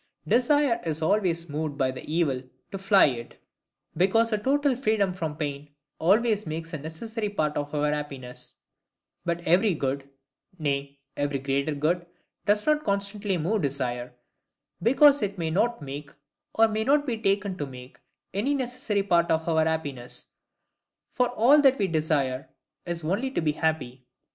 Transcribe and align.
Desire 0.27 0.81
is 0.83 1.03
always 1.03 1.47
moved 1.47 1.77
by 1.77 1.91
evil, 1.93 2.41
to 2.71 2.79
fly 2.79 3.05
it: 3.05 3.39
because 3.95 4.33
a 4.33 4.37
total 4.39 4.75
freedom 4.75 5.13
from 5.13 5.37
pain 5.37 5.69
always 5.99 6.47
makes 6.47 6.73
a 6.73 6.79
necessary 6.79 7.29
part 7.29 7.55
of 7.55 7.71
our 7.75 7.91
happiness: 7.93 8.55
but 9.25 9.41
every 9.41 9.75
good, 9.75 10.09
nay, 10.57 10.97
every 11.15 11.37
greater 11.37 11.75
good, 11.75 12.07
does 12.47 12.65
not 12.65 12.83
constantly 12.83 13.37
move 13.37 13.61
desire, 13.61 14.11
because 14.81 15.21
it 15.21 15.37
may 15.37 15.51
not 15.51 15.83
make, 15.83 16.09
or 16.55 16.67
may 16.67 16.83
not 16.83 17.05
be 17.05 17.15
taken 17.21 17.55
to 17.55 17.67
make, 17.67 17.99
any 18.33 18.55
necessary 18.55 19.03
part 19.03 19.29
of 19.29 19.47
our 19.47 19.65
happiness. 19.65 20.29
For 21.11 21.29
all 21.29 21.61
that 21.61 21.77
we 21.77 21.85
desire, 21.85 22.49
is 22.87 23.03
only 23.03 23.29
to 23.29 23.39
be 23.41 23.51
happy. 23.51 24.07